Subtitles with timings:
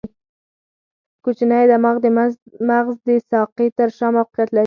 [1.23, 2.05] کوچنی دماغ د
[2.69, 4.59] مغز د ساقې تر شا موقعیت لري.